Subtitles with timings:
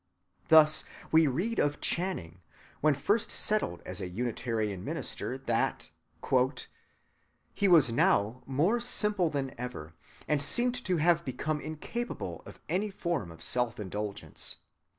[0.47, 2.41] Thus we read of Channing,
[2.79, 5.91] when first settled as a Unitarian minister, that—
[7.53, 9.93] "He was now more simple than ever,
[10.27, 14.55] and seemed to have become incapable of any form of self‐indulgence.